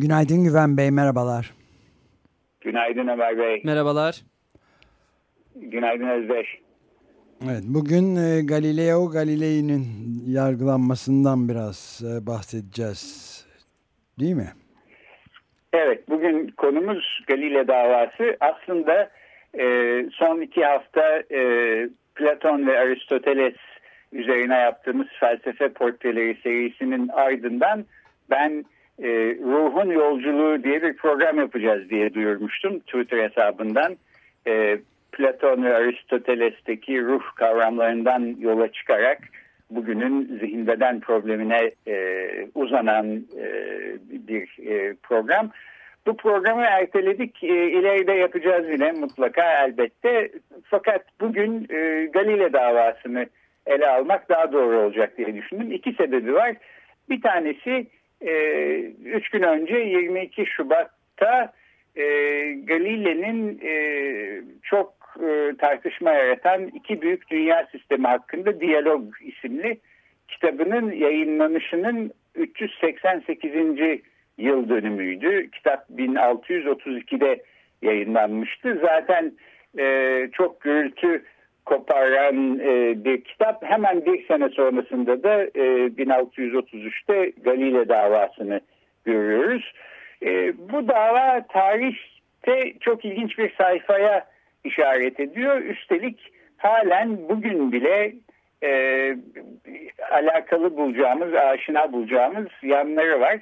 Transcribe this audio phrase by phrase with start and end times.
[0.00, 1.54] Günaydın Güven Bey, merhabalar.
[2.60, 3.62] Günaydın Ömer Bey.
[3.64, 4.22] Merhabalar.
[5.56, 6.58] Günaydın Özdeş.
[7.44, 9.84] Evet, bugün e, Galileo Galilei'nin
[10.26, 13.46] yargılanmasından biraz e, bahsedeceğiz.
[14.20, 14.48] Değil mi?
[15.72, 18.36] Evet, bugün konumuz Galile davası.
[18.40, 19.10] Aslında
[19.58, 19.64] e,
[20.12, 21.40] son iki hafta e,
[22.14, 23.56] Platon ve Aristoteles
[24.12, 27.84] üzerine yaptığımız felsefe portreleri serisinin ardından
[28.30, 28.64] ben
[29.02, 29.08] e,
[29.44, 33.96] Ruhun Yolculuğu diye bir program yapacağız diye duyurmuştum Twitter hesabından.
[34.46, 34.78] E,
[35.12, 39.18] Platon ve Aristoteles'teki ruh kavramlarından yola çıkarak
[39.70, 43.46] bugünün zihin problemine e, uzanan e,
[44.28, 45.50] bir e, program.
[46.06, 47.44] Bu programı erteledik.
[47.44, 50.30] E, ileride yapacağız yine mutlaka elbette.
[50.64, 53.26] Fakat bugün e, Galile davasını
[53.66, 55.72] ele almak daha doğru olacak diye düşündüm.
[55.72, 56.54] İki sebebi var.
[57.10, 57.86] Bir tanesi
[58.20, 58.32] e,
[59.04, 61.52] üç gün önce 22 Şubat'ta
[61.96, 62.02] e,
[62.52, 63.72] Galile'nin e,
[64.62, 69.78] çok e, tartışma yaratan iki büyük dünya sistemi hakkında Diyalog isimli
[70.28, 73.52] kitabının yayınlanışının 388
[74.38, 75.50] yıl dönümüydü.
[75.50, 77.42] Kitap 1632'de
[77.82, 78.78] yayınlanmıştı.
[78.82, 79.32] Zaten
[79.78, 81.24] e, çok gürültü
[81.68, 83.64] koparan e, bir kitap.
[83.64, 88.60] Hemen bir sene sonrasında da e, 1633'te Galile davasını
[89.04, 89.72] görüyoruz.
[90.22, 94.26] E, bu dava tarihte çok ilginç bir sayfaya
[94.64, 95.60] işaret ediyor.
[95.62, 98.14] Üstelik halen bugün bile
[98.62, 98.70] e,
[100.10, 103.38] alakalı bulacağımız, aşina bulacağımız yanları var.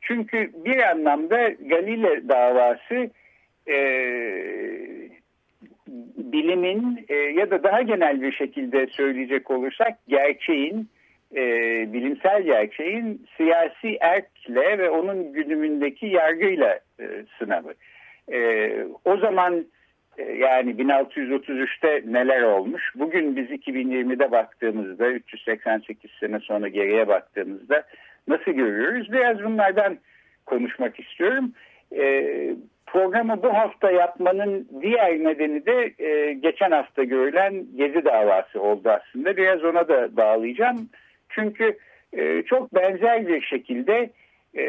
[0.00, 3.10] Çünkü bir anlamda Galile davası
[3.68, 3.76] e,
[6.32, 10.88] bilimin e, ya da daha genel bir şekilde söyleyecek olursak gerçeğin,
[11.36, 11.42] e,
[11.92, 17.04] bilimsel gerçeğin siyasi erkle ve onun güdümündeki yargıyla e,
[17.38, 17.74] sınavı.
[18.32, 18.70] E,
[19.04, 19.66] o zaman
[20.18, 22.92] e, yani 1633'te neler olmuş?
[22.94, 27.82] Bugün biz 2020'de baktığımızda 388 sene sonra geriye baktığımızda
[28.28, 29.12] nasıl görüyoruz?
[29.12, 29.98] Biraz bunlardan
[30.46, 31.52] konuşmak istiyorum.
[31.96, 32.04] E,
[32.86, 39.36] programı bu hafta yapmanın diğer nedeni de e, geçen hafta görülen Gezi davası oldu aslında.
[39.36, 40.88] Biraz ona da bağlayacağım.
[41.28, 41.78] Çünkü
[42.12, 44.10] e, çok benzer bir şekilde
[44.56, 44.64] e,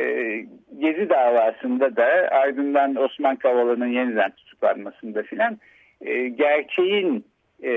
[0.79, 5.57] Gezi davasında da ardından Osman Kavala'nın yeniden tutuklanmasında filan
[6.01, 7.25] e, gerçeğin
[7.63, 7.71] e,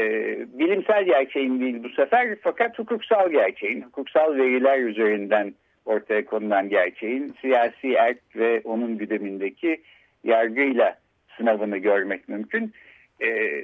[0.58, 7.92] bilimsel gerçeğin değil bu sefer fakat hukuksal gerçeğin, hukuksal veriler üzerinden ortaya konulan gerçeğin siyasi
[7.92, 9.80] erk ve onun güdemindeki
[10.24, 10.98] yargıyla
[11.36, 12.72] sınavını görmek mümkün.
[13.22, 13.62] E,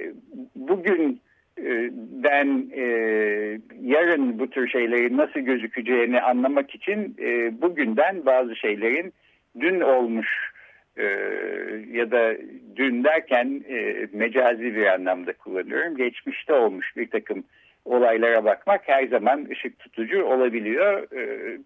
[0.55, 1.21] bugün
[2.23, 2.83] den e,
[3.81, 9.13] yarın bu tür şeylerin nasıl gözükeceğini anlamak için e, bugünden bazı şeylerin
[9.59, 10.27] dün olmuş
[10.97, 11.03] e,
[11.91, 12.35] ya da
[12.75, 15.97] dün derken e, mecazi bir anlamda kullanıyorum.
[15.97, 17.43] Geçmişte olmuş bir takım
[17.85, 21.07] olaylara bakmak her zaman ışık tutucu olabiliyor.
[21.11, 21.57] E,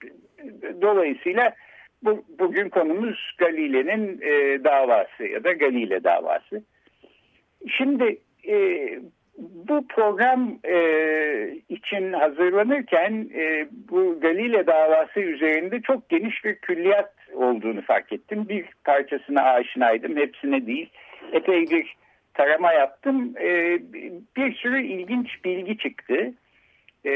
[0.81, 1.53] dolayısıyla
[2.03, 6.63] bu, bugün konumuz Galile'nin e, davası ya da Galile davası.
[7.67, 8.17] Şimdi
[8.47, 8.87] e,
[9.37, 10.77] bu program e,
[11.69, 18.45] için hazırlanırken e, bu Galile davası üzerinde çok geniş bir külliyat olduğunu fark ettim.
[18.49, 20.89] Bir parçasına aşinaydım, hepsine değil.
[21.31, 21.95] Epey bir
[22.33, 23.33] tarama yaptım.
[23.37, 23.79] E,
[24.37, 26.33] bir sürü ilginç bilgi çıktı.
[27.05, 27.11] E,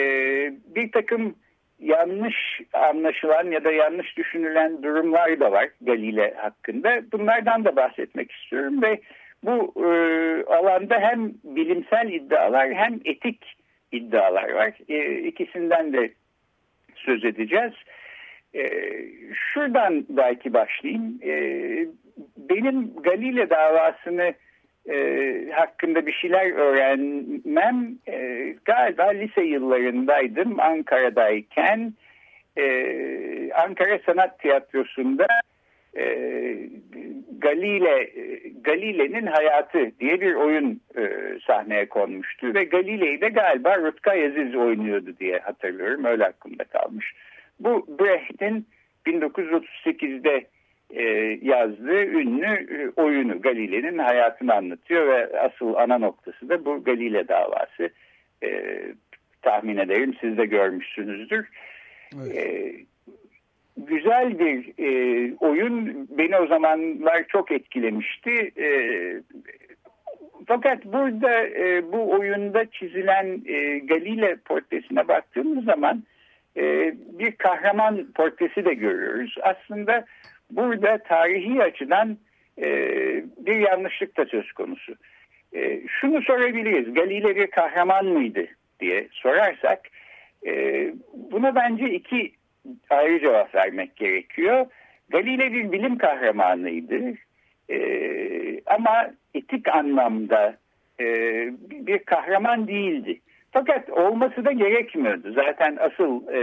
[0.76, 1.36] bir takım
[1.80, 7.02] yanlış anlaşılan ya da yanlış düşünülen durumlar da var Galile hakkında.
[7.12, 9.00] Bunlardan da bahsetmek istiyorum ve
[9.44, 9.90] bu e,
[10.44, 13.58] alanda hem bilimsel iddialar hem etik
[13.92, 14.74] iddialar var.
[14.90, 16.14] E, ikisinden de
[16.96, 17.74] söz edeceğiz.
[18.56, 18.70] E,
[19.34, 21.20] şuradan belki başlayayım.
[21.24, 21.34] E,
[22.38, 24.34] benim Galile davasını
[24.90, 31.94] e, hakkında bir şeyler öğrenmem e, galiba lise yıllarındaydım Ankara'dayken.
[32.58, 35.28] E, Ankara Sanat Tiyatrosu'nda
[35.98, 36.04] e,
[37.38, 38.12] Galile
[38.62, 41.02] Galile'nin hayatı diye bir oyun e,
[41.48, 42.54] sahneye konmuştu.
[42.54, 46.06] Ve Galile'yi de galiba Rutkay Aziz oynuyordu diye hatırlıyorum.
[46.06, 47.14] Öyle aklımda kalmış.
[47.60, 48.68] Bu Brecht'in
[49.06, 50.48] 1938'de e,
[51.42, 57.90] yazdığı ünlü e, oyunu Galile'nin hayatını anlatıyor ve asıl ana noktası da bu Galile davası.
[58.44, 58.80] E,
[59.42, 61.48] tahmin ederim siz de görmüşsünüzdür.
[62.16, 62.38] Evet.
[62.38, 62.74] E,
[63.78, 68.52] güzel bir e, oyun beni o zamanlar çok etkilemişti.
[68.58, 68.68] E,
[70.48, 76.04] fakat burada e, bu oyunda çizilen e, Galile portresine baktığımız zaman
[76.58, 79.36] e, bir kahraman portresi de görüyoruz.
[79.42, 80.06] Aslında
[80.52, 82.18] burada tarihi açıdan
[82.62, 82.68] e,
[83.38, 84.96] bir yanlışlık da söz konusu.
[85.56, 88.48] E, şunu sorabiliriz, Galile bir kahraman mıydı
[88.80, 89.80] diye sorarsak,
[90.46, 92.32] e, buna bence iki
[92.90, 94.66] ayrı cevap vermek gerekiyor.
[95.10, 97.14] Galile bir bilim kahramanıydı
[97.70, 97.78] e,
[98.66, 100.58] ama etik anlamda
[101.00, 101.06] e,
[101.60, 103.20] bir kahraman değildi.
[103.58, 105.34] Fakat olması da gerekmiyordu.
[105.34, 106.40] Zaten asıl e,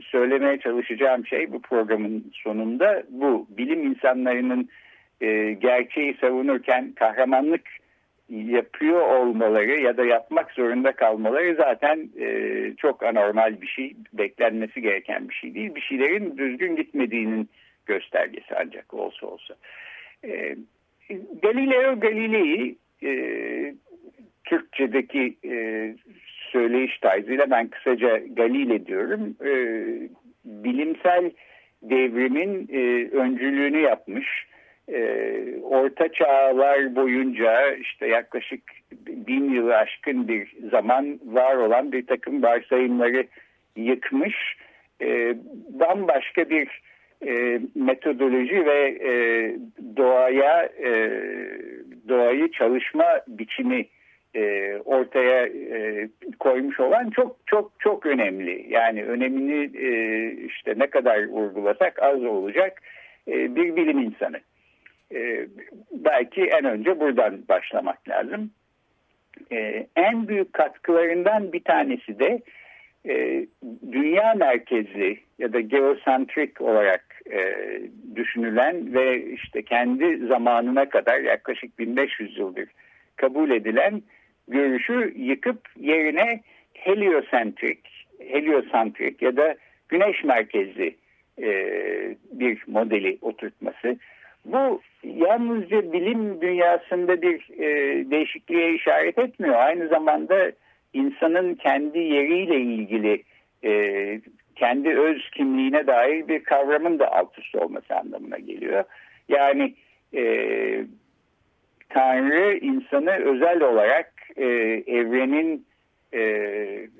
[0.00, 3.46] söylemeye çalışacağım şey bu programın sonunda bu.
[3.50, 4.68] Bilim insanlarının
[5.20, 7.62] e, gerçeği savunurken kahramanlık
[8.28, 15.28] yapıyor olmaları ya da yapmak zorunda kalmaları zaten e, çok anormal bir şey, beklenmesi gereken
[15.28, 15.74] bir şey değil.
[15.74, 17.48] Bir şeylerin düzgün gitmediğinin
[17.86, 19.54] göstergesi ancak olsa olsa.
[20.24, 20.56] E,
[21.42, 23.12] Galileo Galilei e,
[24.44, 25.94] Türkçedeki e,
[26.52, 29.36] söyleyiş tarzıyla ben kısaca Galile diyorum.
[29.44, 29.52] E,
[30.44, 31.30] bilimsel
[31.82, 34.26] devrimin e, öncülüğünü yapmış.
[34.88, 35.00] E,
[35.62, 38.62] orta çağlar boyunca işte yaklaşık
[39.06, 43.26] bin yılı aşkın bir zaman var olan bir takım varsayımları
[43.76, 44.56] yıkmış.
[45.02, 45.34] E,
[45.68, 46.82] bambaşka bir
[47.26, 49.12] e, metodoloji ve e,
[49.96, 51.10] doğaya e,
[52.08, 53.86] doğayı çalışma biçimi
[54.36, 56.08] e, ortaya e,
[56.38, 58.66] koymuş olan çok çok çok önemli.
[58.68, 62.82] Yani önemini e, işte ne kadar vurgulasak az olacak
[63.28, 64.40] e, bir bilim insanı.
[65.14, 65.46] E,
[65.92, 68.50] belki en önce buradan başlamak lazım.
[69.52, 72.40] E, en büyük katkılarından bir tanesi de
[73.08, 73.46] e,
[73.92, 77.54] dünya merkezi ya da geosentrik olarak e,
[78.14, 82.68] düşünülen ve işte kendi zamanına kadar yaklaşık 1500 yıldır
[83.16, 84.02] kabul edilen
[84.48, 86.40] görüşü yıkıp yerine
[86.74, 89.56] heliosentrik, heliosentrik ya da
[89.88, 90.96] güneş merkezli
[91.42, 91.48] e,
[92.32, 93.96] bir modeli oturtması.
[94.44, 97.66] Bu yalnızca bilim dünyasında bir e,
[98.10, 99.54] değişikliğe işaret etmiyor.
[99.54, 100.52] Aynı zamanda
[100.92, 103.22] insanın kendi yeriyle ilgili
[103.64, 104.20] e,
[104.56, 108.84] kendi öz kimliğine dair bir kavramın da alt üst olması anlamına geliyor.
[109.28, 109.74] Yani
[110.14, 110.24] e,
[111.88, 114.46] Tanrı insanı özel olarak e,
[114.86, 115.66] evrenin
[116.14, 116.20] e,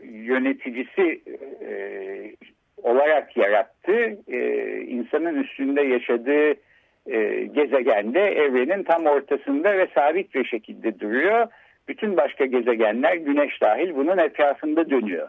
[0.02, 1.20] yöneticisi
[1.66, 1.72] e,
[2.82, 4.18] olarak yarattı.
[4.28, 4.38] E,
[4.80, 6.54] insanın üstünde yaşadığı
[7.06, 11.46] e, gezegende evrenin tam ortasında ve sabit bir şekilde duruyor.
[11.88, 15.28] Bütün başka gezegenler güneş dahil bunun etrafında dönüyor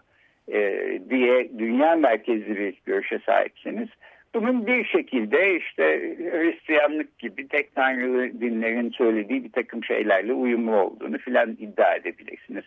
[0.52, 0.60] e,
[1.10, 3.90] diye dünya merkezli bir görüşe sahipsiniz.
[4.34, 11.18] Bunun bir şekilde işte Hristiyanlık gibi tek tanrılı dinlerin söylediği bir takım şeylerle uyumlu olduğunu
[11.18, 12.64] filan iddia edebilirsiniz.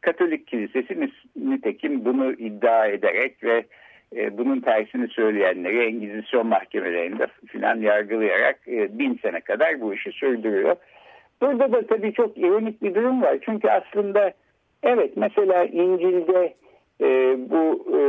[0.00, 3.64] Katolik kilisesi nitekim bunu iddia ederek ve
[4.16, 10.76] e, bunun tersini söyleyenleri Engizisyon mahkemelerinde filan yargılayarak e, bin sene kadar bu işi sürdürüyor.
[11.40, 13.38] Burada da tabii çok ironik bir durum var.
[13.44, 14.32] Çünkü aslında
[14.82, 16.54] evet mesela İncil'de
[17.00, 18.00] e, bu e,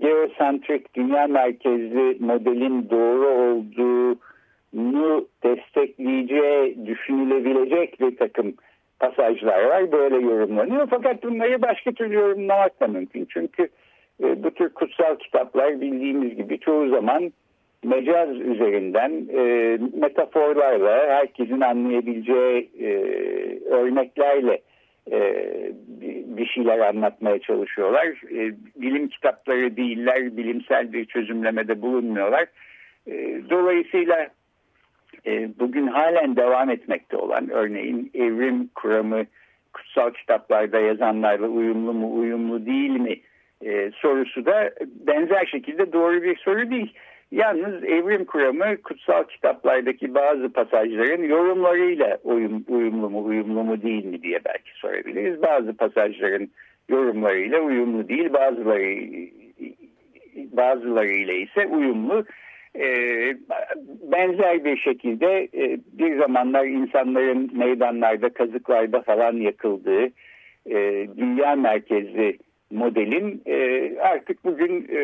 [0.00, 8.54] geosentrik dünya merkezli modelin doğru olduğunu destekleyeceği düşünülebilecek bir takım
[9.00, 9.92] pasajlar var.
[9.92, 10.86] Böyle yorumlanıyor.
[10.90, 13.26] Fakat bunları başka türlü yorumlamak da mümkün.
[13.30, 13.68] Çünkü
[14.22, 17.32] e, bu tür kutsal kitaplar bildiğimiz gibi çoğu zaman
[17.84, 22.90] mecaz üzerinden e, metaforlarla herkesin anlayabileceği e,
[23.70, 24.60] örneklerle
[25.12, 25.18] e,
[26.36, 28.06] bir şeyler anlatmaya çalışıyorlar.
[28.06, 32.46] E, bilim kitapları değiller, bilimsel bir çözümlemede bulunmuyorlar.
[33.06, 34.28] E, dolayısıyla
[35.58, 39.24] bugün halen devam etmekte olan örneğin evrim kuramı
[39.72, 43.20] kutsal kitaplarda yazanlarla uyumlu mu uyumlu değil mi
[43.94, 44.70] sorusu da
[45.06, 46.94] benzer şekilde doğru bir soru değil.
[47.30, 54.22] Yalnız evrim kuramı kutsal kitaplardaki bazı pasajların yorumlarıyla uyum, uyumlu mu uyumlu mu değil mi
[54.22, 55.42] diye belki sorabiliriz.
[55.42, 56.50] Bazı pasajların
[56.88, 59.06] yorumlarıyla uyumlu değil bazıları
[60.36, 62.24] bazılarıyla ise uyumlu.
[62.78, 63.36] Ee,
[64.12, 70.06] benzer bir şekilde e, bir zamanlar insanların meydanlarda, kazıklarda falan yakıldığı
[70.66, 72.38] e, dünya merkezli
[72.70, 75.00] modelin e, artık bugün e,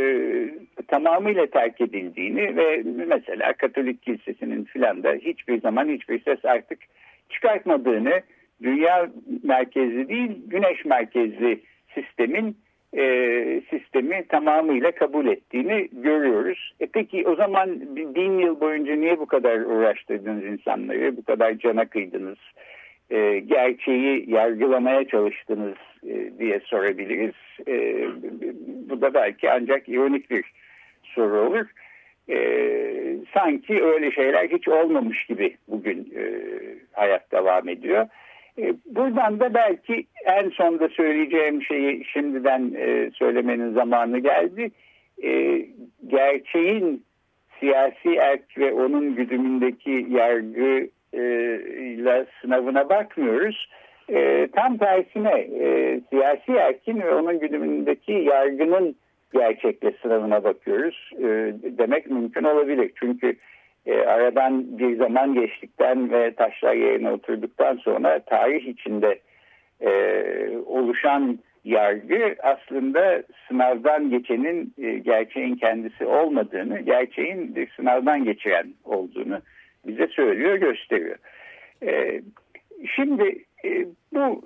[0.88, 6.78] tamamıyla terk edildiğini ve mesela Katolik Kilisesi'nin filan da hiçbir zaman hiçbir ses artık
[7.28, 8.23] çıkartmadığını
[8.62, 9.11] dünya
[9.42, 11.61] merkezli değil güneş merkezli
[11.95, 12.57] sistemin
[12.97, 16.75] e, sistemi tamamıyla kabul ettiğini görüyoruz.
[16.81, 17.81] E peki o zaman
[18.14, 22.38] bin yıl boyunca niye bu kadar uğraştırdınız insanları, bu kadar cana kıydınız,
[23.11, 25.76] e, gerçeği yargılamaya çalıştınız
[26.09, 27.35] e, diye sorabiliriz.
[27.68, 28.06] E,
[28.90, 30.44] bu da belki ancak ironik bir
[31.02, 31.66] soru olur.
[32.28, 32.37] E,
[33.35, 36.14] sanki öyle şeyler hiç olmamış gibi bugün
[36.92, 38.06] hayat devam ediyor.
[38.87, 42.71] Buradan da belki en sonda söyleyeceğim şeyi şimdiden
[43.14, 44.71] söylemenin zamanı geldi.
[46.06, 47.04] Gerçeğin
[47.61, 53.68] siyasi erk ve onun güdümündeki yargı ile sınavına bakmıyoruz.
[54.52, 55.47] Tam tersine
[56.11, 58.97] siyasi erkin ve onun güdümündeki yargının
[59.35, 61.11] gerçekle sınavına bakıyoruz
[61.78, 62.92] demek mümkün olabilir.
[63.00, 63.37] Çünkü
[63.87, 69.18] e, aradan bir zaman geçtikten ve taşlar yerine oturduktan sonra tarih içinde
[69.80, 69.90] e,
[70.66, 79.40] oluşan yargı aslında sınavdan geçenin e, gerçeğin kendisi olmadığını, gerçeğin bir sınavdan geçiren olduğunu
[79.87, 81.16] bize söylüyor, gösteriyor.
[81.82, 82.21] E,
[82.97, 83.51] şimdi e,
[84.12, 84.42] bu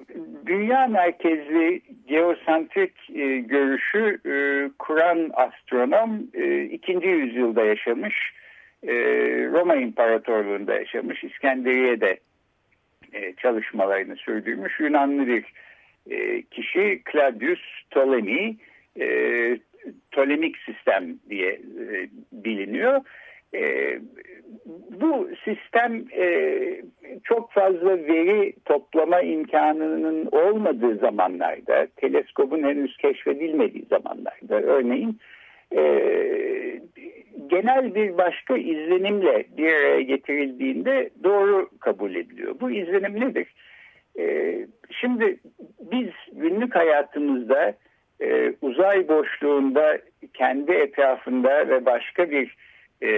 [0.47, 4.35] dünya merkezli geosentrik e, görüşü e,
[4.79, 8.15] kuran astronom e, ikinci yüzyılda yaşamış
[8.83, 8.93] e,
[9.53, 12.19] Roma İmparatorluğu'nda yaşamış, İskenderiye'de
[13.13, 15.45] e, çalışmalarını sürdürmüş Yunanlı bir
[16.11, 18.57] e, kişi Claudius Ptolemy,
[20.11, 21.61] Tolemik sistem diye
[22.33, 23.01] biliniyor.
[25.01, 26.05] Bu sistem
[27.25, 35.19] çok fazla veri toplama imkanının olmadığı zamanlarda, teleskobun henüz keşfedilmediği zamanlarda, örneğin
[37.47, 42.61] genel bir başka izlenimle bir araya getirildiğinde doğru kabul ediliyor.
[42.61, 43.47] Bu izlenim nedir?
[44.19, 45.37] Ee, şimdi
[45.81, 47.75] biz günlük hayatımızda
[48.21, 49.99] e, uzay boşluğunda
[50.35, 52.57] kendi etrafında ve başka bir
[53.03, 53.11] e,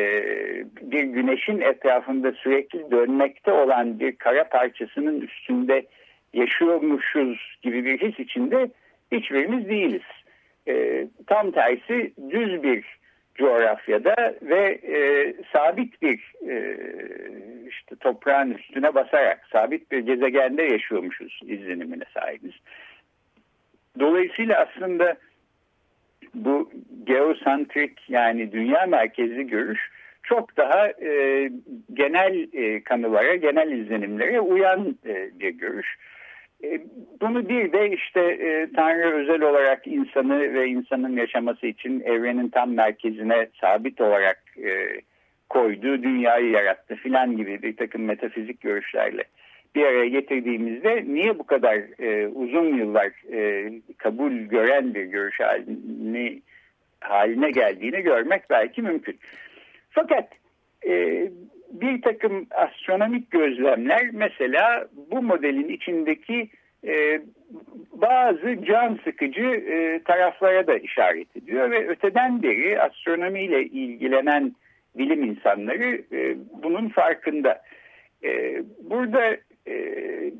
[0.82, 5.86] bir güneşin etrafında sürekli dönmekte olan bir kara parçasının üstünde
[6.32, 8.70] yaşıyormuşuz gibi bir his içinde
[9.12, 10.02] hiçbirimiz değiliz.
[10.68, 12.98] E, tam tersi düz bir
[13.34, 16.76] coğrafyada ve e, sabit bir e,
[17.68, 22.52] işte toprağın üstüne basarak sabit bir gezegende yaşıyormuşuz izlenimine sahibiz.
[24.00, 25.16] Dolayısıyla aslında
[26.34, 26.70] bu
[27.04, 29.90] geosantrik yani dünya merkezli görüş
[30.22, 31.50] çok daha e,
[31.92, 35.96] genel e, kanılara, genel izlenimlere uyan e, bir görüş.
[36.64, 36.80] E,
[37.20, 42.72] bunu bir de işte e, Tanrı özel olarak insanı ve insanın yaşaması için evrenin tam
[42.74, 45.00] merkezine sabit olarak e,
[45.48, 49.24] koyduğu dünyayı yarattı filan gibi bir takım metafizik görüşlerle
[49.74, 56.42] bir araya getirdiğimizde niye bu kadar e, uzun yıllar e, kabul gören bir görüş halini,
[57.00, 59.18] haline geldiğini görmek belki mümkün.
[59.90, 60.28] Fakat
[60.86, 61.22] e,
[61.72, 66.48] bir takım astronomik gözlemler mesela bu modelin içindeki
[66.86, 67.20] e,
[67.92, 74.54] bazı can sıkıcı e, taraflara da işaret ediyor ve öteden beri astronomiyle ilgilenen
[74.98, 77.62] bilim insanları e, bunun farkında.
[78.24, 79.36] E, burada
[79.68, 80.32] e,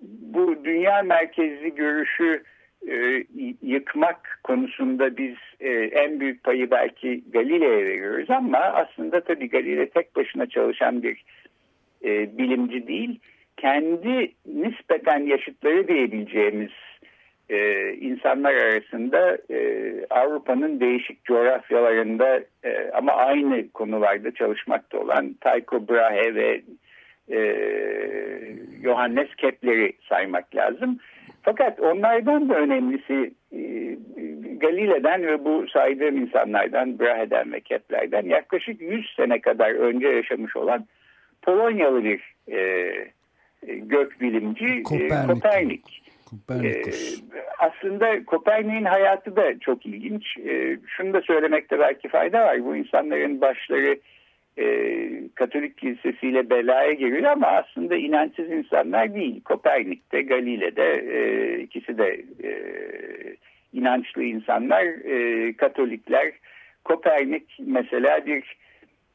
[0.00, 2.42] bu dünya merkezli görüşü
[2.88, 3.24] e,
[3.62, 10.16] yıkmak konusunda biz e, en büyük payı belki Galile'ye veriyoruz ama aslında tabii Galile tek
[10.16, 11.24] başına çalışan bir
[12.04, 13.20] e, bilimci değil.
[13.56, 16.70] Kendi nispeten yaşıtları diyebileceğimiz
[17.48, 26.34] e, insanlar arasında e, Avrupa'nın değişik coğrafyalarında e, ama aynı konularda çalışmakta olan Tycho Brahe
[26.34, 26.62] ve
[27.30, 27.38] e,
[28.82, 30.98] Johannes Kepler'i saymak lazım.
[31.42, 33.60] Fakat onlardan da önemlisi e,
[34.56, 40.86] Galile'den ve bu saydığım insanlardan, Brahe'den ve Kepler'den yaklaşık 100 sene kadar önce yaşamış olan
[41.42, 42.58] Polonyalı bir e,
[43.66, 45.28] e gök bilimci Kopernik.
[45.28, 46.02] Kopernik.
[46.30, 47.18] Kopernikus.
[47.18, 50.36] E, aslında Kopernik'in hayatı da çok ilginç.
[50.36, 52.64] E, şunu da söylemekte belki fayda var.
[52.64, 53.98] Bu insanların başları
[54.58, 59.42] e, Katolik kilisesiyle belaya giriyor ama aslında inançsız insanlar değil.
[59.44, 62.50] Kopernik'te, Galile'de e, ikisi de e,
[63.72, 66.32] inançlı insanlar, e, Katolikler.
[66.84, 68.56] Kopernik mesela bir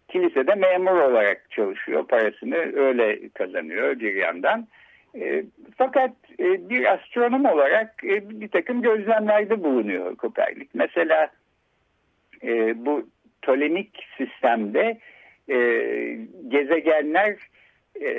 [0.07, 4.67] kilisede memur olarak çalışıyor, parasını öyle kazanıyor bir yandan.
[5.15, 5.43] E,
[5.77, 10.69] fakat e, bir astronom olarak e, bir takım gözlemlerde bulunuyor Kopernik.
[10.73, 11.29] Mesela
[12.43, 13.09] e, bu
[13.41, 14.97] Tolemik sistemde
[15.49, 15.57] e,
[16.47, 17.35] gezegenler
[18.01, 18.09] e,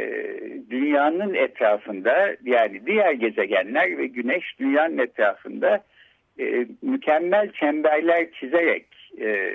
[0.70, 5.84] dünyanın etrafında yani diğer gezegenler ve güneş dünyanın etrafında
[6.40, 8.86] e, mükemmel çemberler çizerek
[9.20, 9.52] e,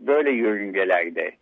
[0.00, 1.32] böyle yörüngelerde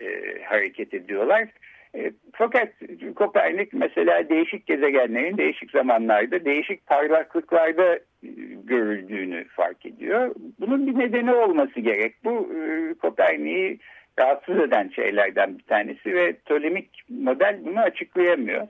[0.00, 0.06] e,
[0.42, 1.48] hareket ediyorlar.
[1.94, 2.68] E, fakat
[3.16, 8.30] Kopernik mesela değişik gezegenlerin değişik zamanlarda değişik parlaklıklarda e,
[8.64, 10.34] görüldüğünü fark ediyor.
[10.60, 12.14] Bunun bir nedeni olması gerek.
[12.24, 13.78] Bu e, Kopernik'i
[14.18, 18.68] rahatsız eden şeylerden bir tanesi ve Tolemik model bunu açıklayamıyor.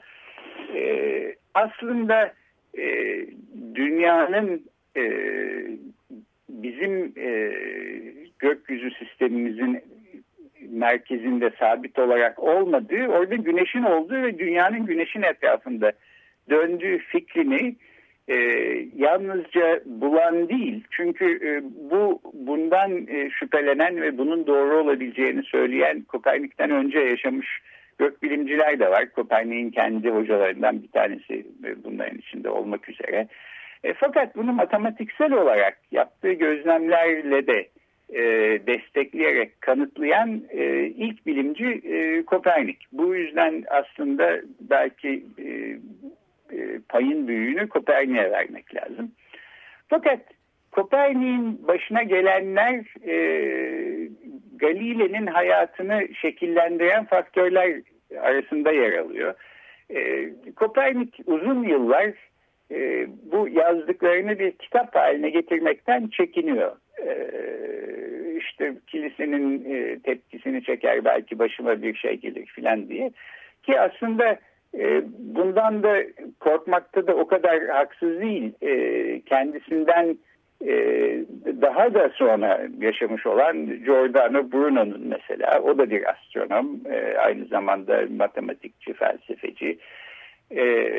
[0.75, 2.33] E, aslında
[2.79, 3.17] e,
[3.75, 4.63] dünyanın
[4.97, 5.03] e,
[6.49, 7.53] bizim e,
[8.39, 9.83] gökyüzü sistemimizin
[10.71, 15.93] merkezinde sabit olarak olmadığı, orada güneşin olduğu ve dünyanın güneşin etrafında
[16.51, 17.77] döndüğü fikrini
[18.29, 18.35] e,
[18.97, 20.85] yalnızca bulan değil.
[20.91, 27.47] Çünkü e, bu bundan e, şüphelenen ve bunun doğru olabileceğini söyleyen Kopernik'ten önce yaşamış
[27.99, 29.13] gökbilimciler de var.
[29.13, 33.29] Kopernik'in kendi hocalarından bir tanesi e, bunların içinde olmak üzere.
[33.85, 37.69] E, fakat bunu matematiksel olarak yaptığı gözlemlerle de
[38.13, 38.23] e,
[38.67, 42.79] destekleyerek kanıtlayan e, ilk bilimci e, Kopernik.
[42.93, 45.79] Bu yüzden aslında belki e,
[46.89, 49.13] payın büyüğünü Kopernik'e vermek lazım.
[49.89, 50.21] Fakat
[50.71, 52.75] Kopernik'in başına gelenler
[53.07, 53.15] e,
[54.57, 57.81] Galile'nin hayatını şekillendiren faktörler
[58.21, 59.35] arasında yer alıyor.
[59.91, 62.13] E, Kopernik uzun yıllar
[62.71, 66.77] e, bu yazdıklarını bir kitap haline getirmekten çekiniyor.
[67.07, 67.13] E,
[68.39, 73.11] işte kilisenin e, tepkisini çeker belki başıma bir şey gelir filan diye.
[73.63, 74.39] Ki aslında e,
[75.19, 76.03] bundan da
[76.41, 78.53] korkmakta da o kadar haksız değil.
[78.63, 80.19] E, kendisinden
[80.67, 80.75] e,
[81.63, 88.05] daha da sonra yaşamış olan Giordano Bruno'nun mesela o da bir astronom e, aynı zamanda
[88.17, 89.79] matematikçi, felsefeci.
[90.57, 90.91] E,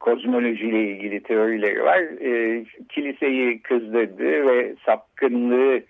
[0.00, 2.00] kozmolojiyle ilgili teorileri var.
[2.00, 5.82] E, kiliseyi kızdırdı ve sapkınlığı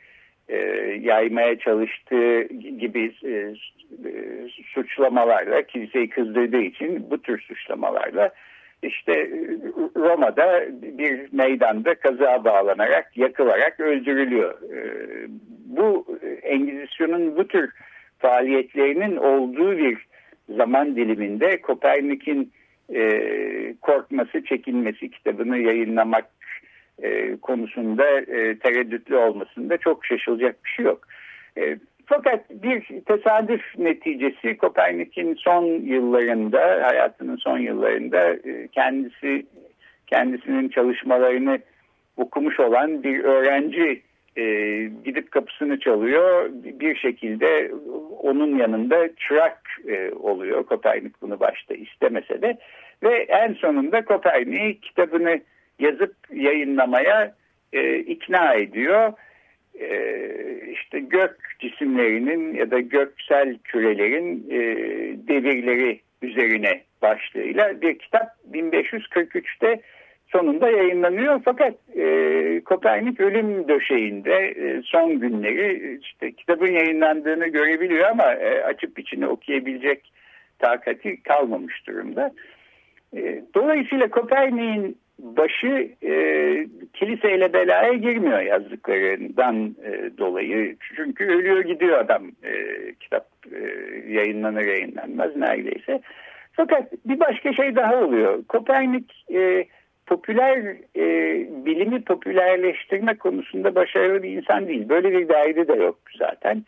[0.48, 0.56] e,
[1.00, 2.42] yaymaya çalıştığı
[2.78, 3.12] gibi
[4.05, 4.12] e,
[4.64, 8.31] suçlamalarla kiliseyi kızdırdığı için bu tür suçlamalarla
[8.83, 9.29] işte e,
[9.96, 14.55] Roma'da bir meydanda kaza bağlanarak yakılarak öldürülüyor.
[14.72, 14.81] E,
[15.66, 17.70] bu Engizisyon'un bu tür
[18.18, 19.98] faaliyetlerinin olduğu bir
[20.57, 22.53] zaman diliminde Kopernik'in
[23.81, 26.24] korkması, çekinmesi kitabını yayınlamak
[27.42, 31.09] konusunda e, tereddütlü olmasında çok şaşılacak bir şey yok.
[32.10, 39.46] Fakat bir tesadüf neticesi Kopernik'in son yıllarında, hayatının son yıllarında e, kendisi
[40.06, 41.58] kendisinin çalışmalarını
[42.16, 44.02] okumuş olan bir öğrenci
[44.36, 44.44] e,
[45.04, 46.50] gidip kapısını çalıyor.
[46.52, 47.72] Bir şekilde
[48.22, 50.64] onun yanında çırak e, oluyor.
[50.64, 52.58] Kopernik bunu başta istemese de.
[53.02, 55.40] Ve en sonunda Kopernik kitabını
[55.78, 57.34] yazıp yayınlamaya
[57.72, 59.12] e, ikna ediyor.
[59.80, 60.00] E,
[60.72, 64.59] işte gök cisimlerinin ya da göksel kürelerin e,
[65.28, 69.80] devirleri üzerine başlığıyla bir kitap 1543'te
[70.33, 71.40] sonunda yayınlanıyor.
[71.44, 78.98] Fakat e, Kopernik ölüm döşeğinde e, son günleri işte kitabın yayınlandığını görebiliyor ama e, açıp
[78.98, 80.12] içini okuyabilecek
[80.59, 82.33] takati kalmamış durumda.
[83.16, 86.12] E, dolayısıyla Kopernik'in başı e,
[86.94, 90.76] kiliseyle belaya girmiyor yazdıklarından e, dolayı.
[90.96, 92.54] Çünkü ölüyor gidiyor adam e,
[93.00, 93.59] kitap e,
[94.09, 96.00] yayınlanır yayınlanmaz neredeyse.
[96.52, 98.44] Fakat bir başka şey daha oluyor.
[98.48, 99.64] Kopernik e,
[100.06, 101.06] popüler e,
[101.66, 104.88] bilimi popülerleştirme konusunda başarılı bir insan değil.
[104.88, 106.64] Böyle bir derdi de yok zaten.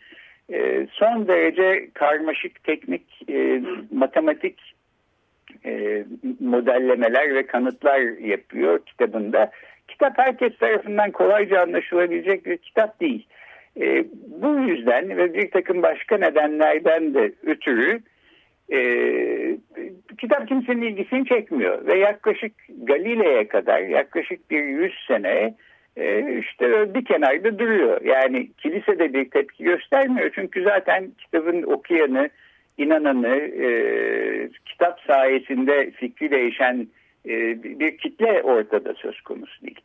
[0.53, 3.61] E, son derece karmaşık teknik e,
[3.91, 4.72] matematik
[5.65, 6.03] e,
[6.39, 9.51] modellemeler ve kanıtlar yapıyor kitabında.
[9.87, 13.27] Kitap herkes tarafından kolayca anlaşılabilecek bir kitap değil.
[13.81, 14.05] E,
[14.41, 17.99] bu yüzden ve bir takım başka nedenlerden de ötürü
[18.71, 18.79] e,
[20.17, 25.55] kitap kimsenin ilgisini çekmiyor ve yaklaşık Galile'ye kadar yaklaşık bir yüz sene
[25.97, 28.01] e, işte bir kenarda duruyor.
[28.01, 32.29] Yani kilise de bir tepki göstermiyor çünkü zaten kitabın okuyanı,
[32.77, 36.87] inananı, e, kitap sayesinde fikri değişen
[37.25, 39.81] e, bir kitle ortada söz konusu değil.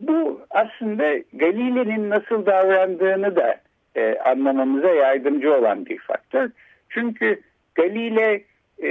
[0.00, 3.60] Bu aslında Galile'nin nasıl davrandığını da
[3.96, 6.50] e, anlamamıza yardımcı olan bir faktör.
[6.88, 7.40] Çünkü
[7.74, 8.42] Galile
[8.82, 8.90] e,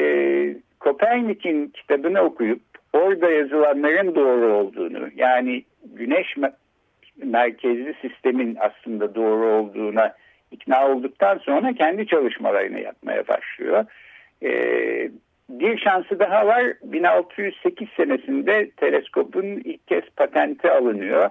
[0.80, 2.62] Kopernik'in kitabını okuyup
[2.94, 6.36] orada yazılanların doğru olduğunu yani güneş
[7.24, 10.14] merkezli sistemin aslında doğru olduğuna
[10.56, 13.86] ikna olduktan sonra kendi çalışmalarını yapmaya başlıyor.
[14.44, 15.10] Ee,
[15.50, 16.74] bir şansı daha var.
[16.84, 21.30] 1608 senesinde teleskopun ilk kez patenti alınıyor.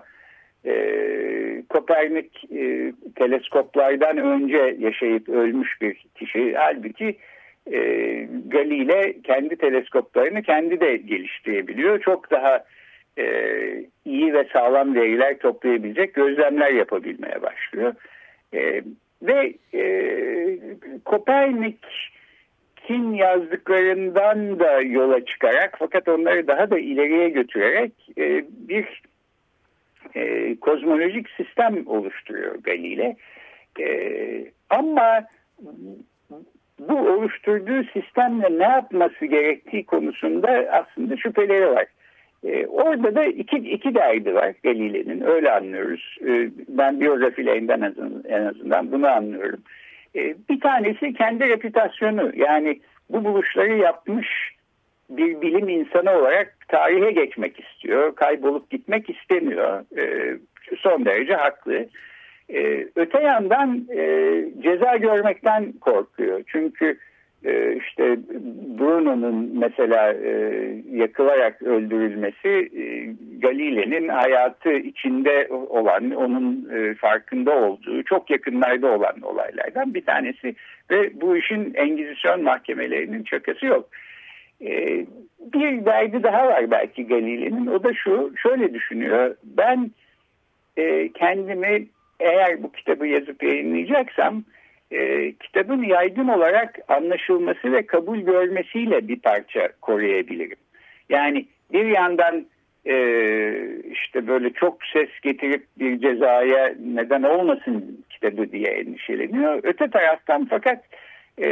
[0.66, 6.54] Ee, Kopernik e, teleskoplardan önce yaşayıp ölmüş bir kişi.
[6.56, 7.16] Halbuki
[7.72, 7.78] e,
[8.46, 12.00] Galile kendi teleskoplarını kendi de geliştirebiliyor.
[12.00, 12.64] Çok daha
[13.18, 13.26] e,
[14.04, 17.94] iyi ve sağlam veriler toplayabilecek gözlemler yapabilmeye başlıyor.
[18.54, 18.82] E,
[19.24, 20.58] ve e,
[21.04, 29.02] Kopernik'in yazdıklarından da yola çıkarak fakat onları daha da ileriye götürerek e, bir
[30.14, 33.16] e, kozmolojik sistem oluşturuyor Galile.
[33.80, 33.87] E,
[34.70, 35.24] ama
[36.78, 41.87] bu oluşturduğu sistemle ne yapması gerektiği konusunda aslında şüpheleri var.
[42.44, 46.18] E, orada da iki, iki derdi var Galile'nin öyle anlıyoruz.
[46.28, 47.94] E, ben biyografilerinden
[48.28, 49.61] en azından, bunu anlıyorum.
[50.16, 52.80] E, bir tanesi kendi reputasyonu yani
[53.11, 54.28] bu buluşları yapmış
[55.11, 58.14] bir bilim insanı olarak tarihe geçmek istiyor.
[58.14, 59.85] Kaybolup gitmek istemiyor.
[60.78, 61.87] Son derece haklı.
[62.96, 63.87] Öte yandan
[64.62, 66.42] ceza görmekten korkuyor.
[66.46, 66.98] Çünkü
[67.44, 68.16] e, işte
[68.78, 70.33] Bruno'nun mesela e,
[70.92, 72.85] yakılarak öldürülmesi e,
[73.38, 80.54] Galile'nin hayatı içinde olan, onun e, farkında olduğu, çok yakınlarda olan olaylardan bir tanesi.
[80.90, 83.88] Ve bu işin Engizisyon mahkemelerinin çakası yok.
[84.61, 85.07] E,
[85.52, 87.66] bir derdi daha var belki Galile'nin.
[87.66, 89.37] O da şu, şöyle düşünüyor.
[89.44, 89.90] Ben
[91.14, 91.87] kendimi
[92.20, 94.44] eğer bu kitabı yazıp yayınlayacaksam
[94.90, 100.59] e, kitabın yaygın olarak anlaşılması ve kabul görmesiyle bir parça koruyabilirim.
[101.09, 102.47] Yani bir yandan
[102.87, 102.97] e,
[103.92, 109.61] işte böyle çok ses getirip bir cezaya neden olmasın kitabı diye endişeleniyor.
[109.62, 110.85] Öte taraftan fakat
[111.42, 111.49] e,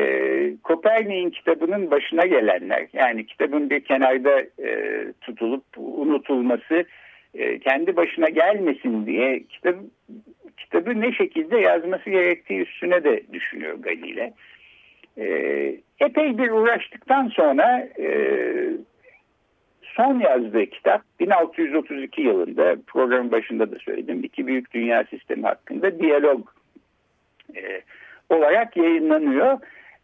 [0.62, 6.84] Kopernik'in kitabının başına gelenler yani kitabın bir kenarda e, tutulup unutulması
[7.34, 9.76] e, kendi başına gelmesin diye kitap,
[10.82, 14.32] kitabı ne şekilde yazması gerektiği üstüne de düşünüyor Galile.
[15.18, 15.26] E,
[16.00, 18.06] epey bir uğraştıktan sonra e,
[19.82, 26.48] son yazdığı kitap 1632 yılında programın başında da söyledim iki büyük dünya sistemi hakkında diyalog
[27.56, 27.80] e,
[28.28, 29.58] olarak yayınlanıyor.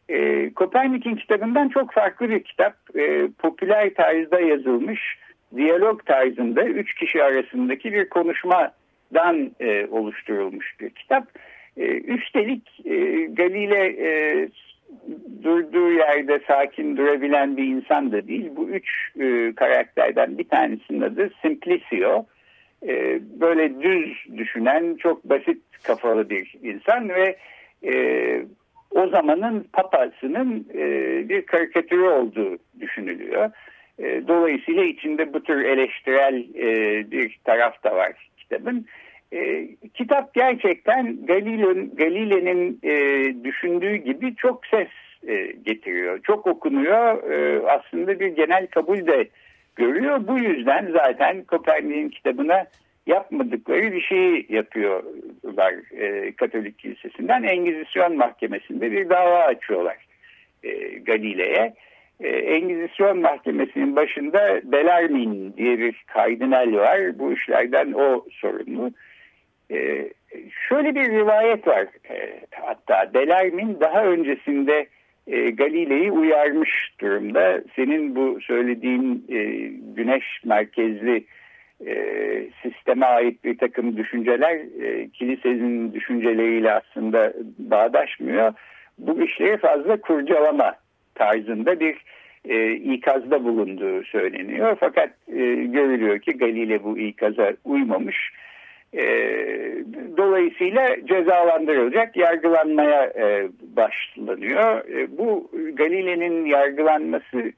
[0.09, 2.75] E, Kopernik'in kitabından çok farklı bir kitap.
[2.95, 5.19] E, popüler tarzda yazılmış
[5.57, 8.09] diyalog tarzında üç kişi arasındaki bir
[9.09, 11.25] konuşmadan e, oluşturulmuş bir kitap.
[11.77, 14.49] E, üstelik e, Galile e,
[15.43, 18.51] durduğu yerde sakin durabilen bir insan da değil.
[18.57, 18.89] Bu üç
[19.21, 22.27] e, karakterden bir tanesinin adı Simplicio.
[22.87, 27.37] E, böyle düz düşünen, çok basit kafalı bir insan ve
[27.85, 28.43] e,
[28.91, 30.85] o zamanın papasının e,
[31.29, 33.51] bir karikatürü olduğu düşünülüyor.
[33.99, 38.87] E, dolayısıyla içinde bu tür eleştirel e, bir taraf da var kitabın.
[39.33, 42.95] E, kitap gerçekten Galile'nin Galile e,
[43.45, 44.89] düşündüğü gibi çok ses
[45.29, 46.21] e, getiriyor.
[46.23, 47.31] Çok okunuyor.
[47.31, 49.29] E, aslında bir genel kabul de
[49.77, 50.27] görüyor.
[50.27, 52.67] Bu yüzden zaten Kopernik'in kitabına
[53.07, 57.43] yapmadıkları bir şeyi yapıyorlar e, Katolik Kilisesi'nden.
[57.43, 59.97] Engizisyon Mahkemesi'nde bir dava açıyorlar
[60.63, 61.75] e, Galile'ye
[62.21, 67.19] e, Engizisyon Mahkemesi'nin başında Belarmin diye bir kardinal var.
[67.19, 68.91] Bu işlerden o sorumlu.
[69.71, 70.09] E,
[70.69, 74.87] şöyle bir rivayet var e, hatta Belarmin daha öncesinde
[75.27, 77.63] e, Galile'yi uyarmış durumda.
[77.77, 79.27] Senin bu söylediğin
[79.97, 81.25] güneş merkezli
[82.63, 84.59] sisteme ait bir takım düşünceler
[85.13, 88.53] kilisenin düşünceleriyle aslında bağdaşmıyor.
[88.99, 90.75] Bu işleri fazla kurcalama
[91.19, 91.97] tarzında bir
[92.49, 94.77] e, ikazda bulunduğu söyleniyor.
[94.81, 98.33] Fakat e, görülüyor ki Galile bu ikaza uymamış.
[98.93, 99.05] E,
[100.17, 104.89] dolayısıyla cezalandırılacak, yargılanmaya e, başlanıyor.
[104.89, 107.53] E, bu Galile'nin yargılanması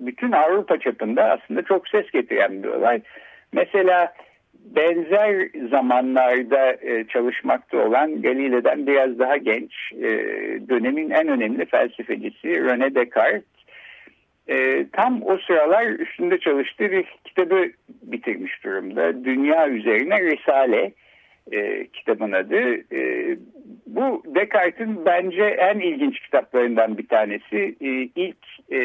[0.00, 3.00] bütün Avrupa çapında aslında çok ses getiren bir olay.
[3.52, 4.12] Mesela
[4.64, 10.08] benzer zamanlarda e, çalışmakta olan Galile'den biraz daha genç e,
[10.68, 13.54] dönemin en önemli felsefecisi René Descartes
[14.48, 17.70] e, tam o sıralar üstünde çalıştığı bir kitabı
[18.02, 19.24] bitirmiş durumda.
[19.24, 20.92] Dünya üzerine Risale
[21.52, 22.94] e, kitabın adı.
[22.94, 23.36] E,
[23.86, 27.76] bu Descartes'in bence en ilginç kitaplarından bir tanesi.
[27.80, 28.78] E, ilk e,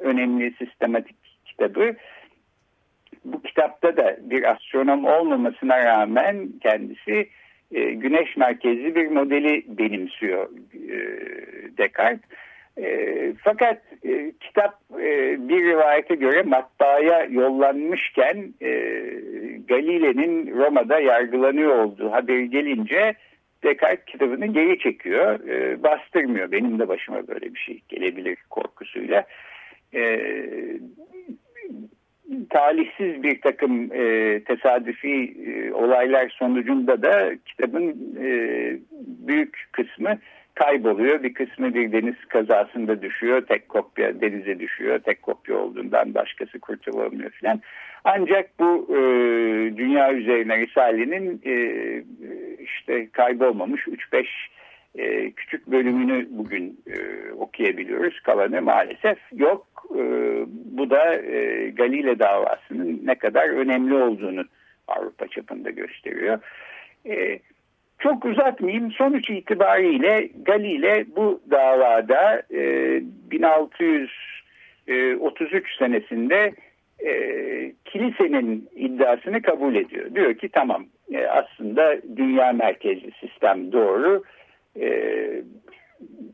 [0.00, 1.94] önemli sistematik kitabı
[3.24, 7.28] bu kitapta da bir astronom olmamasına rağmen kendisi
[7.72, 10.96] e, güneş merkezli bir modeli benimsiyor e,
[11.78, 12.20] Descartes.
[12.78, 18.70] E, fakat e, kitap e, bir rivayete göre matbaaya yollanmışken e,
[19.68, 23.14] Galile'nin Roma'da yargılanıyor olduğu haberi gelince
[23.64, 26.52] Descartes kitabını geri çekiyor, e, bastırmıyor.
[26.52, 29.24] Benim de başıma böyle bir şey gelebilir korkusuyla.
[29.94, 30.20] E,
[32.54, 37.90] talihsiz bir takım e, tesadüfi e, olaylar sonucunda da kitabın
[38.20, 38.28] e,
[39.26, 40.18] büyük kısmı
[40.54, 41.22] kayboluyor.
[41.22, 43.46] Bir kısmı bir deniz kazasında düşüyor.
[43.46, 44.98] Tek kopya denize düşüyor.
[44.98, 47.60] Tek kopya olduğundan başkası kurtulamıyor filan.
[48.04, 48.96] Ancak bu e,
[49.76, 51.54] dünya üzerine Risale'nin e,
[52.62, 54.26] işte kaybolmamış 3-5
[54.94, 56.96] e, küçük bölümünü bugün e,
[57.32, 58.20] okuyabiliyoruz.
[58.20, 59.73] Kalanı maalesef yok.
[59.90, 60.02] E,
[60.48, 64.44] bu da e, Galile davasının ne kadar önemli olduğunu
[64.88, 66.38] Avrupa çapında gösteriyor.
[67.06, 67.38] E,
[67.98, 68.92] çok uzatmayayım.
[68.92, 76.52] Sonuç itibariyle Galile bu davada e, 1633 senesinde
[77.04, 77.12] e,
[77.84, 80.14] kilisenin iddiasını kabul ediyor.
[80.14, 84.22] Diyor ki tamam e, aslında dünya merkezli sistem doğru.
[84.80, 84.88] E,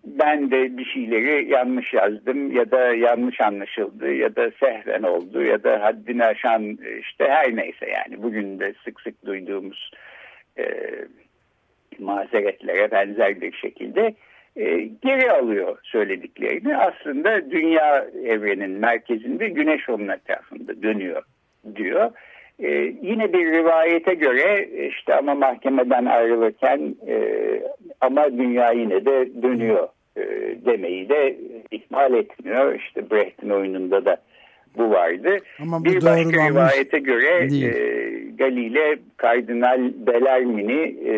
[0.04, 5.64] ben de bir şeyleri yanlış yazdım ya da yanlış anlaşıldı ya da sehven oldu ya
[5.64, 9.90] da haddini aşan işte her neyse yani bugün de sık sık duyduğumuz
[10.58, 10.64] e,
[11.98, 14.14] mazeretlere benzer bir şekilde
[14.56, 16.76] e, geri alıyor söylediklerini.
[16.76, 21.22] Aslında dünya evrenin merkezinde güneş onun etrafında dönüyor
[21.76, 22.10] diyor.
[22.62, 27.16] E, yine bir rivayete göre işte ama mahkemeden ayrılırken e,
[28.00, 30.22] ama dünya yine de dönüyor e,
[30.66, 31.36] demeyi de
[31.70, 32.74] ihmal etmiyor.
[32.74, 34.16] İşte Brecht'in oyununda da
[34.78, 35.36] bu vardı.
[35.62, 37.70] Ama bu bir başka rivayete göre e,
[38.38, 41.14] Galile Kardinal Bellarmine'i e,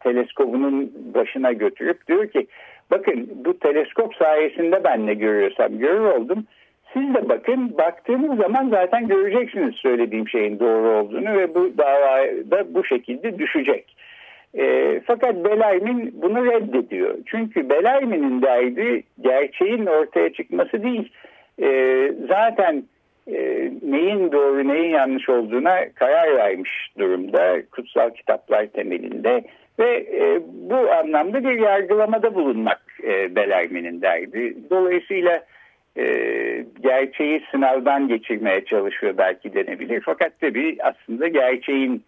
[0.00, 2.46] teleskobunun başına götürüp diyor ki
[2.90, 6.46] bakın bu teleskop sayesinde ben ne görüyorsam görür oldum.
[6.92, 12.84] Siz de bakın baktığınız zaman zaten göreceksiniz söylediğim şeyin doğru olduğunu ve bu davada bu
[12.84, 13.96] şekilde düşecek.
[14.58, 17.14] E, fakat Belaymin bunu reddediyor.
[17.26, 21.12] Çünkü Belaymin'in derdi gerçeğin ortaya çıkması değil.
[21.62, 21.68] E,
[22.28, 22.82] zaten
[23.26, 29.44] e, neyin doğru neyin yanlış olduğuna karar vermiş durumda kutsal kitaplar temelinde.
[29.78, 34.56] Ve e, bu anlamda bir yargılamada bulunmak e, Belermin'in derdi.
[34.70, 35.42] Dolayısıyla
[35.96, 36.06] e,
[36.80, 40.02] gerçeği sınavdan geçirmeye çalışıyor belki denebilir.
[40.04, 42.04] Fakat tabii aslında gerçeğin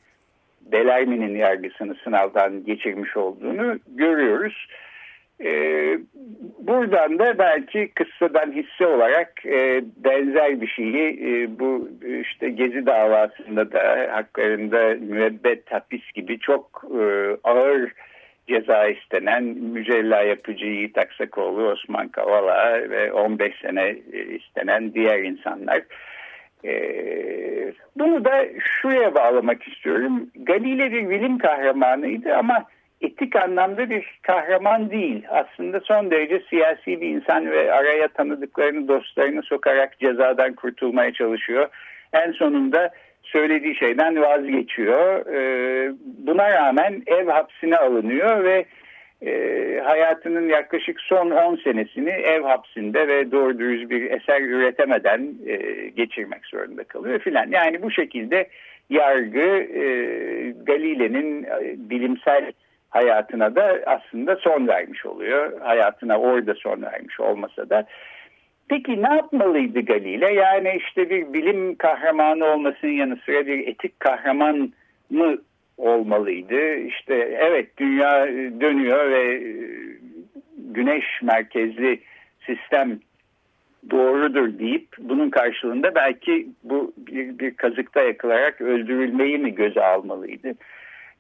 [0.73, 4.67] Belermin'in yargısını sınavdan geçirmiş olduğunu görüyoruz.
[5.41, 5.99] Ee,
[6.59, 11.89] buradan da belki kıssadan hisse olarak e, benzer bir şeyi e, bu
[12.23, 17.93] işte Gezi davasında da haklarında müebbet hapis gibi çok e, ağır
[18.49, 25.83] ceza istenen Mücella Yapıcı Yiğit Aksakoğlu, Osman Kavala ve 15 sene e, istenen diğer insanlar.
[26.65, 26.73] E,
[27.97, 30.31] bunu da şuraya bağlamak istiyorum.
[30.35, 32.65] Galile bir bilim kahramanıydı ama
[33.01, 35.25] etik anlamda bir kahraman değil.
[35.29, 41.69] Aslında son derece siyasi bir insan ve araya tanıdıklarını, dostlarını sokarak cezadan kurtulmaya çalışıyor.
[42.13, 42.91] En sonunda
[43.25, 45.27] söylediği şeyden vazgeçiyor.
[45.27, 45.93] Ee,
[46.27, 48.65] buna rağmen ev hapsine alınıyor ve
[49.27, 55.57] e, hayatının yaklaşık son 10 senesini ev hapsinde ve doğru dürüst bir eser üretemeden e,
[55.89, 57.51] geçirmek zorunda kalıyor filan.
[57.51, 58.49] Yani bu şekilde
[58.91, 59.85] yargı e,
[60.67, 61.47] Galile'nin
[61.91, 62.53] bilimsel
[62.91, 65.61] hayatına da aslında son vermiş oluyor.
[65.61, 67.87] Hayatına orada son vermiş olmasa da.
[68.69, 70.33] Peki ne yapmalıydı Galile?
[70.33, 74.73] Yani işte bir bilim kahramanı olmasının yanı sıra bir etik kahraman
[75.11, 75.37] mı
[75.77, 76.75] olmalıydı?
[76.75, 78.27] İşte evet dünya
[78.61, 79.43] dönüyor ve e,
[80.59, 82.01] güneş merkezli
[82.47, 82.99] sistem
[83.91, 90.55] doğrudur deyip bunun karşılığında belki bu bir, bir kazıkta yakılarak öldürülmeyi mi göze almalıydı?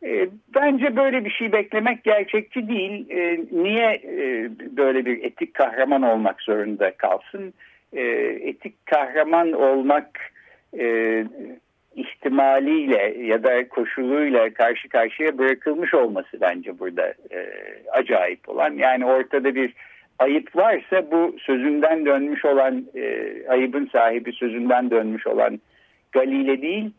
[0.04, 3.10] E, bence böyle bir şey beklemek gerçekçi değil.
[3.10, 7.54] E, niye e, böyle bir etik kahraman olmak zorunda kalsın?
[8.40, 10.20] Etik kahraman olmak
[11.96, 17.14] ihtimaliyle ya da koşuluyla karşı karşıya bırakılmış olması bence burada
[17.92, 18.72] acayip olan.
[18.72, 19.74] Yani ortada bir
[20.18, 22.84] ayıp varsa bu sözünden dönmüş olan
[23.48, 25.60] ayıbın sahibi sözünden dönmüş olan
[26.12, 26.90] Galile değil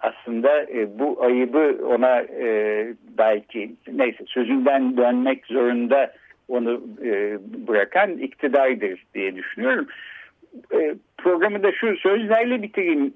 [0.00, 2.86] aslında e, bu ayıbı ona e,
[3.18, 6.12] belki neyse sözünden dönmek zorunda
[6.48, 9.86] onu e, bırakan iktidardır diye düşünüyorum.
[10.72, 13.14] e, programı da şu sözlerle bitireyim.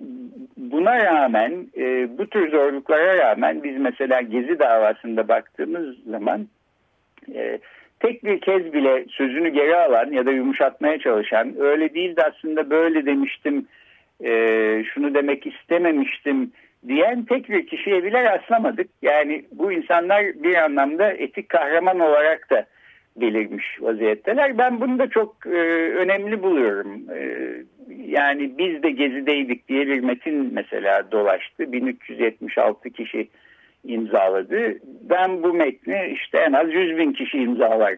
[0.57, 6.49] Buna rağmen e, bu tür zorluklara rağmen biz mesela Gezi davasında baktığımız zaman
[7.35, 7.59] e,
[8.01, 12.71] tek bir kez bile sözünü geri alan ya da yumuşatmaya çalışan öyle değil de aslında
[12.71, 13.67] böyle demiştim
[14.25, 14.31] e,
[14.95, 16.53] şunu demek istememiştim
[16.89, 18.91] diyen tek bir kişiye bile rastlamadık.
[19.03, 22.67] Yani bu insanlar bir anlamda etik kahraman olarak da
[23.17, 24.59] belirmiş vaziyetteler.
[24.59, 25.59] Ben bunu da çok e,
[25.95, 27.11] önemli buluyorum.
[27.11, 27.49] E,
[28.07, 31.73] yani biz de gezideydik diye bir metin mesela dolaştı.
[31.73, 33.29] 1376 kişi
[33.85, 34.79] imzaladı.
[34.85, 37.97] Ben bu metni işte en az 100 bin kişi imzalar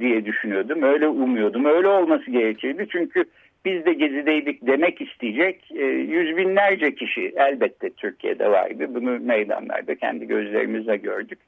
[0.00, 0.82] diye düşünüyordum.
[0.82, 1.64] Öyle umuyordum.
[1.64, 2.86] Öyle olması gerekirdi.
[2.92, 3.24] Çünkü
[3.64, 8.86] biz de gezideydik demek isteyecek e, yüz binlerce kişi elbette Türkiye'de vardı.
[8.88, 11.38] Bunu meydanlarda kendi gözlerimizle gördük.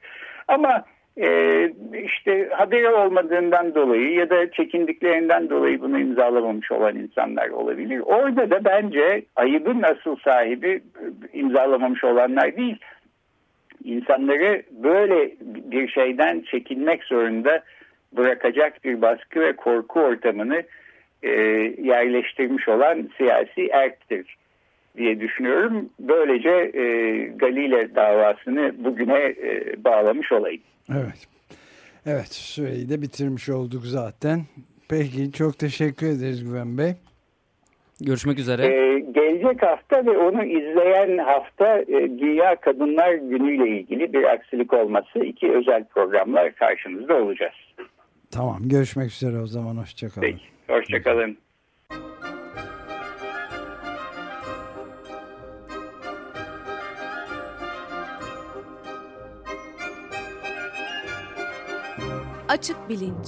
[0.47, 0.85] Ama
[1.17, 1.69] e,
[2.03, 7.99] işte haberi olmadığından dolayı ya da çekindiklerinden dolayı bunu imzalamamış olan insanlar olabilir.
[8.05, 10.81] Orada da bence ayıbın asıl sahibi
[11.33, 12.77] imzalamamış olanlar değil.
[13.83, 17.63] İnsanları böyle bir şeyden çekinmek zorunda
[18.17, 20.63] bırakacak bir baskı ve korku ortamını
[21.23, 21.29] e,
[21.81, 24.37] yerleştirmiş olan siyasi erktir
[24.97, 25.89] diye düşünüyorum.
[25.99, 26.83] Böylece e,
[27.27, 30.61] Galile davasını bugüne e, bağlamış olayım.
[30.91, 31.27] Evet.
[32.05, 34.41] Evet süreyi de bitirmiş olduk zaten.
[34.89, 36.93] Peki çok teşekkür ederiz Güven Bey.
[38.01, 38.65] Görüşmek üzere.
[38.65, 44.73] Ee, gelecek hafta ve onu izleyen hafta e, Dünya Kadınlar Günü ile ilgili bir aksilik
[44.73, 47.53] olması iki özel programlar karşınızda olacağız.
[48.31, 50.21] Tamam görüşmek üzere o zaman hoşçakalın.
[50.21, 51.37] Peki hoşçakalın.
[62.49, 63.27] Açık Bilinç